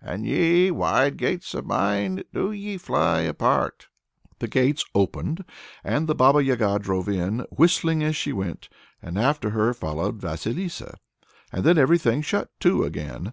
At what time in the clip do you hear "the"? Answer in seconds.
4.38-4.46, 6.06-6.14